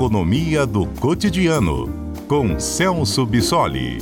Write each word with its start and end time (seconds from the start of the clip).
Economia 0.00 0.64
do 0.66 0.86
Cotidiano, 0.98 1.86
com 2.26 2.58
Celso 2.58 3.26
Bissoli. 3.26 3.98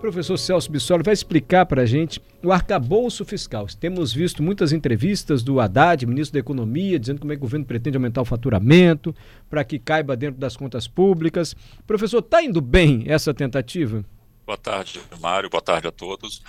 Professor 0.00 0.36
Celso 0.36 0.72
Bissoli 0.72 1.04
vai 1.04 1.14
explicar 1.14 1.66
para 1.66 1.82
a 1.82 1.86
gente 1.86 2.20
o 2.42 2.50
arcabouço 2.50 3.24
fiscal. 3.24 3.68
Temos 3.78 4.12
visto 4.12 4.42
muitas 4.42 4.72
entrevistas 4.72 5.44
do 5.44 5.60
Haddad, 5.60 6.04
ministro 6.04 6.32
da 6.32 6.40
Economia, 6.40 6.98
dizendo 6.98 7.20
como 7.20 7.32
é 7.32 7.36
que 7.36 7.40
o 7.42 7.42
governo 7.42 7.64
pretende 7.64 7.96
aumentar 7.96 8.22
o 8.22 8.24
faturamento 8.24 9.14
para 9.48 9.62
que 9.62 9.78
caiba 9.78 10.16
dentro 10.16 10.40
das 10.40 10.56
contas 10.56 10.88
públicas. 10.88 11.54
Professor, 11.86 12.18
está 12.18 12.42
indo 12.42 12.60
bem 12.60 13.04
essa 13.06 13.32
tentativa? 13.32 14.04
Boa 14.46 14.56
tarde, 14.56 15.02
Mário. 15.20 15.50
Boa 15.50 15.60
tarde 15.60 15.88
a 15.88 15.90
todos. 15.90 16.40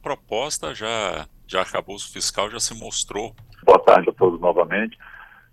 A 0.00 0.02
proposta 0.02 0.74
já 0.74 1.24
de 1.46 1.56
arcabouço 1.56 2.12
fiscal 2.12 2.50
já 2.50 2.58
se 2.58 2.74
mostrou. 2.74 3.32
Boa 3.62 3.78
tarde 3.78 4.10
a 4.10 4.12
todos 4.12 4.40
novamente. 4.40 4.98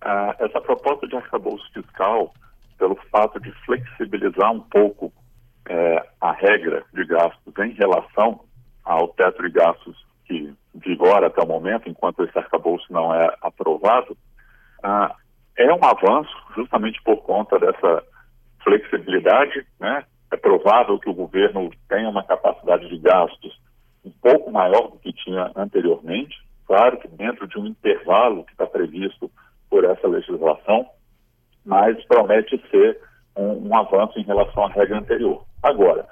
Uh, 0.04 0.34
essa 0.44 0.60
proposta 0.62 1.08
de 1.08 1.16
arcabouço 1.16 1.64
fiscal, 1.72 2.34
pelo 2.80 2.96
fato 3.12 3.40
de 3.40 3.52
flexibilizar 3.66 4.52
um 4.52 4.62
pouco 4.62 5.06
uh, 5.06 6.10
a 6.20 6.32
regra 6.32 6.84
de 6.92 7.06
gastos 7.06 7.54
em 7.60 7.74
relação 7.74 8.42
ao 8.84 9.10
teto 9.10 9.44
de 9.44 9.52
gastos 9.52 9.96
que 10.26 10.52
vigora 10.74 11.28
até 11.28 11.44
o 11.44 11.48
momento, 11.48 11.88
enquanto 11.88 12.24
esse 12.24 12.38
arcabouço 12.38 12.92
não 12.92 13.14
é 13.14 13.32
aprovado, 13.44 14.18
uh, 14.84 15.14
é 15.56 15.72
um 15.72 15.86
avanço 15.86 16.36
justamente 16.56 17.00
por 17.04 17.18
conta 17.18 17.60
dessa 17.60 18.04
flexibilidade, 18.64 19.68
né? 19.80 20.04
Provável 20.46 21.00
que 21.00 21.10
o 21.10 21.14
governo 21.14 21.72
tenha 21.90 22.08
uma 22.08 22.24
capacidade 22.24 22.88
de 22.88 23.00
gastos 23.00 23.60
um 24.06 24.12
pouco 24.22 24.52
maior 24.52 24.92
do 24.92 25.00
que 25.00 25.12
tinha 25.12 25.52
anteriormente, 25.56 26.36
claro 26.68 27.00
que 27.00 27.08
dentro 27.08 27.48
de 27.48 27.58
um 27.58 27.66
intervalo 27.66 28.44
que 28.44 28.52
está 28.52 28.68
previsto 28.68 29.32
por 29.68 29.84
essa 29.84 30.08
legislação, 30.08 30.86
mas 31.66 31.98
promete 32.06 32.62
ser 32.70 33.00
um, 33.36 33.70
um 33.70 33.76
avanço 33.76 34.20
em 34.20 34.24
relação 34.24 34.66
à 34.66 34.70
regra 34.70 35.00
anterior. 35.00 35.44
Agora, 35.64 36.08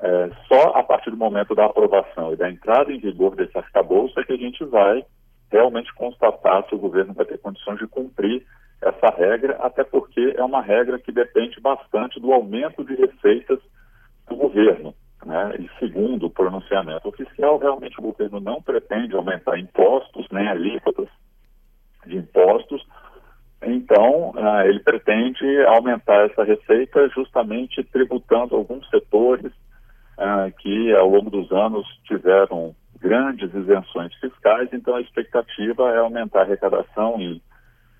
é, 0.00 0.30
só 0.48 0.70
a 0.70 0.82
partir 0.82 1.12
do 1.12 1.16
momento 1.16 1.54
da 1.54 1.66
aprovação 1.66 2.32
e 2.32 2.36
da 2.36 2.50
entrada 2.50 2.92
em 2.92 2.98
vigor 2.98 3.36
desse 3.36 3.56
arcabouço 3.56 4.18
é 4.18 4.24
que 4.24 4.32
a 4.32 4.36
gente 4.36 4.64
vai 4.64 5.04
realmente 5.48 5.94
constatar 5.94 6.68
se 6.68 6.74
o 6.74 6.78
governo 6.78 7.14
vai 7.14 7.24
ter 7.24 7.38
condições 7.38 7.78
de 7.78 7.86
cumprir 7.86 8.44
essa 8.82 9.14
regra, 9.16 9.56
até 9.60 9.84
porque 9.84 10.34
é 10.36 10.42
uma 10.42 10.60
regra 10.60 10.98
que 10.98 11.12
depende 11.12 11.60
bastante 11.60 12.18
do 12.18 12.32
aumento 12.32 12.84
de 12.84 12.96
receitas 12.96 13.60
do 14.28 14.36
governo. 14.36 14.94
Né? 15.24 15.56
E 15.58 15.70
segundo 15.78 16.26
o 16.26 16.30
pronunciamento 16.30 17.08
oficial, 17.08 17.58
realmente 17.58 17.98
o 17.98 18.02
governo 18.02 18.40
não 18.40 18.62
pretende 18.62 19.14
aumentar 19.14 19.58
impostos, 19.58 20.26
nem 20.30 20.46
alíquotas 20.48 21.08
de 22.06 22.16
impostos. 22.16 22.86
Então, 23.62 24.30
uh, 24.30 24.60
ele 24.66 24.80
pretende 24.80 25.44
aumentar 25.66 26.26
essa 26.26 26.44
receita 26.44 27.08
justamente 27.08 27.82
tributando 27.84 28.54
alguns 28.54 28.88
setores 28.90 29.52
uh, 30.18 30.52
que, 30.58 30.94
ao 30.94 31.08
longo 31.08 31.30
dos 31.30 31.50
anos, 31.50 31.86
tiveram 32.04 32.74
grandes 33.00 33.52
isenções 33.54 34.14
fiscais. 34.14 34.68
Então, 34.72 34.94
a 34.94 35.00
expectativa 35.00 35.90
é 35.90 35.98
aumentar 35.98 36.40
a 36.40 36.42
arrecadação 36.42 37.20
em 37.20 37.42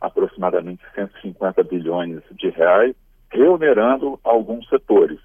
aproximadamente 0.00 0.82
150 0.94 1.62
bilhões 1.64 2.22
de 2.32 2.50
reais, 2.50 2.94
reonerando 3.30 4.20
alguns 4.22 4.68
setores. 4.68 5.18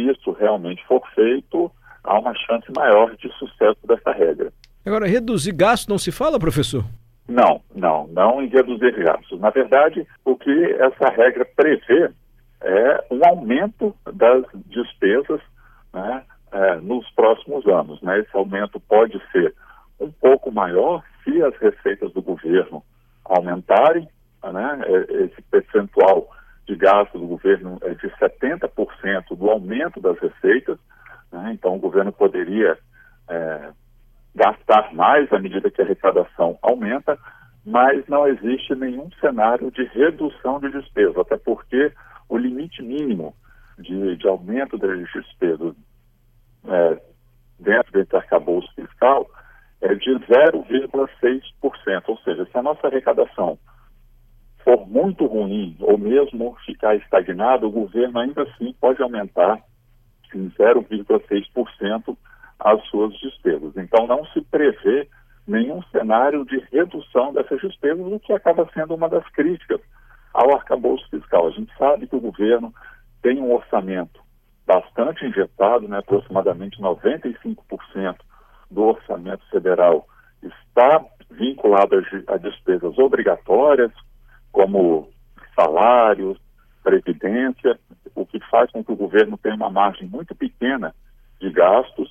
Se 0.00 0.10
isso 0.10 0.32
realmente 0.32 0.82
for 0.86 1.02
feito, 1.14 1.70
há 2.04 2.18
uma 2.18 2.34
chance 2.34 2.66
maior 2.74 3.14
de 3.16 3.30
sucesso 3.34 3.78
dessa 3.86 4.12
regra. 4.12 4.52
Agora, 4.84 5.06
reduzir 5.06 5.52
gastos 5.52 5.88
não 5.88 5.98
se 5.98 6.10
fala, 6.10 6.38
professor? 6.38 6.84
Não, 7.28 7.60
não, 7.74 8.06
não 8.08 8.42
em 8.42 8.48
reduzir 8.48 8.92
gastos. 8.92 9.38
Na 9.38 9.50
verdade, 9.50 10.06
o 10.24 10.36
que 10.36 10.64
essa 10.78 11.10
regra 11.10 11.44
prevê 11.44 12.10
é 12.62 13.04
um 13.10 13.20
aumento 13.26 13.94
das 14.12 14.44
despesas 14.66 15.40
né, 15.92 16.22
é, 16.52 16.76
nos 16.76 17.08
próximos 17.10 17.66
anos. 17.66 18.00
Né? 18.00 18.20
Esse 18.20 18.34
aumento 18.36 18.80
pode 18.80 19.20
ser 19.30 19.54
um 20.00 20.10
pouco 20.10 20.50
maior 20.50 21.04
se 21.22 21.42
as 21.42 21.54
receitas 21.58 22.12
do 22.12 22.22
governo 22.22 22.82
aumentarem, 23.24 24.08
né, 24.42 24.80
é, 24.86 25.24
esse 25.24 25.42
percentual 25.50 26.28
de 26.70 26.76
gasto 26.76 27.18
do 27.18 27.26
governo 27.26 27.78
é 27.82 27.94
de 27.94 28.08
70% 28.10 29.36
do 29.36 29.50
aumento 29.50 30.00
das 30.00 30.16
receitas, 30.20 30.78
né, 31.32 31.50
então 31.52 31.74
o 31.74 31.80
governo 31.80 32.12
poderia 32.12 32.78
é, 33.28 33.70
gastar 34.34 34.94
mais 34.94 35.32
à 35.32 35.38
medida 35.40 35.68
que 35.68 35.82
a 35.82 35.84
arrecadação 35.84 36.56
aumenta, 36.62 37.18
mas 37.66 38.06
não 38.06 38.26
existe 38.28 38.72
nenhum 38.76 39.10
cenário 39.20 39.70
de 39.72 39.82
redução 39.86 40.60
de 40.60 40.70
despesa, 40.70 41.20
até 41.20 41.36
porque 41.36 41.92
o 42.28 42.38
limite 42.38 42.82
mínimo 42.82 43.34
de, 43.76 44.16
de 44.16 44.28
aumento 44.28 44.78
das 44.78 44.96
despesas 45.12 45.74
é, 46.68 47.00
dentro 47.58 47.92
desse 47.92 48.14
arcabouço 48.14 48.72
fiscal 48.76 49.28
é 49.80 49.92
de 49.94 50.10
0,6%. 50.10 52.02
Ou 52.06 52.18
seja, 52.18 52.46
se 52.46 52.56
a 52.56 52.62
nossa 52.62 52.86
arrecadação 52.86 53.58
for 54.70 54.86
muito 54.86 55.26
ruim 55.26 55.76
ou 55.80 55.98
mesmo 55.98 56.56
ficar 56.64 56.94
estagnada, 56.94 57.66
o 57.66 57.70
governo 57.70 58.20
ainda 58.20 58.42
assim 58.42 58.72
pode 58.80 59.02
aumentar 59.02 59.58
em 60.32 60.48
0,6% 60.50 62.16
as 62.60 62.84
suas 62.84 63.12
despesas. 63.18 63.76
Então, 63.76 64.06
não 64.06 64.24
se 64.26 64.40
prevê 64.42 65.08
nenhum 65.46 65.82
cenário 65.90 66.44
de 66.44 66.58
redução 66.70 67.32
dessas 67.32 67.60
despesas, 67.60 68.06
o 68.06 68.20
que 68.20 68.32
acaba 68.32 68.68
sendo 68.72 68.94
uma 68.94 69.08
das 69.08 69.26
críticas 69.30 69.80
ao 70.32 70.54
arcabouço 70.54 71.08
fiscal. 71.10 71.48
A 71.48 71.50
gente 71.50 71.76
sabe 71.76 72.06
que 72.06 72.14
o 72.14 72.20
governo 72.20 72.72
tem 73.22 73.40
um 73.40 73.52
orçamento 73.52 74.20
bastante 74.64 75.26
injetado, 75.26 75.88
né, 75.88 75.98
aproximadamente 75.98 76.80
95% 76.80 77.56
do 78.70 78.82
orçamento 78.82 79.44
federal 79.50 80.06
está 80.40 81.04
vinculado 81.28 81.96
a, 81.96 82.34
a 82.34 82.36
despesas 82.36 82.96
obrigatórias, 82.98 83.90
como 84.52 85.08
salários, 85.54 86.38
previdência, 86.82 87.78
o 88.14 88.26
que 88.26 88.40
faz 88.50 88.70
com 88.70 88.82
que 88.82 88.92
o 88.92 88.96
governo 88.96 89.38
tenha 89.38 89.54
uma 89.54 89.70
margem 89.70 90.08
muito 90.08 90.34
pequena 90.34 90.94
de 91.40 91.50
gastos 91.50 92.10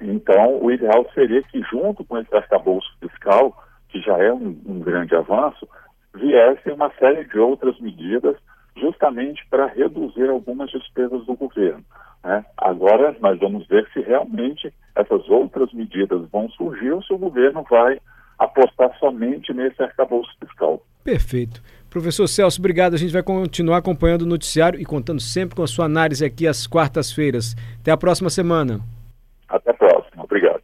Então, 0.00 0.62
o 0.62 0.70
ideal 0.70 1.06
seria 1.14 1.42
que, 1.42 1.60
junto 1.62 2.04
com 2.04 2.18
esse 2.18 2.34
arcabouço 2.34 2.88
fiscal, 3.00 3.56
que 3.88 4.00
já 4.00 4.16
é 4.18 4.32
um, 4.32 4.60
um 4.66 4.78
grande 4.80 5.14
avanço, 5.14 5.68
viesse 6.14 6.70
uma 6.70 6.90
série 6.98 7.24
de 7.24 7.38
outras 7.38 7.78
medidas 7.80 8.36
justamente 8.76 9.44
para 9.48 9.66
reduzir 9.66 10.28
algumas 10.28 10.70
despesas 10.70 11.24
do 11.26 11.34
governo. 11.34 11.84
Né? 12.22 12.44
Agora, 12.56 13.16
nós 13.20 13.38
vamos 13.38 13.66
ver 13.66 13.88
se 13.92 14.00
realmente 14.00 14.72
essas 14.94 15.28
outras 15.28 15.72
medidas 15.72 16.28
vão 16.30 16.48
surgir 16.50 16.92
ou 16.92 17.02
se 17.02 17.12
o 17.12 17.18
governo 17.18 17.64
vai 17.68 18.00
apostar 18.38 18.96
somente 18.98 19.52
nesse 19.52 19.82
arcabouço 19.82 20.30
fiscal. 20.38 20.82
Perfeito. 21.02 21.62
Professor 21.90 22.26
Celso, 22.26 22.60
obrigado. 22.60 22.94
A 22.94 22.98
gente 22.98 23.12
vai 23.12 23.22
continuar 23.22 23.78
acompanhando 23.78 24.22
o 24.22 24.26
noticiário 24.26 24.78
e 24.78 24.84
contando 24.84 25.20
sempre 25.20 25.56
com 25.56 25.62
a 25.62 25.66
sua 25.66 25.86
análise 25.86 26.24
aqui 26.24 26.46
às 26.46 26.66
quartas-feiras. 26.66 27.56
Até 27.80 27.90
a 27.90 27.96
próxima 27.96 28.28
semana. 28.28 28.80
Até 29.48 29.70
a 29.70 29.74
próxima. 29.74 30.24
Obrigado. 30.24 30.60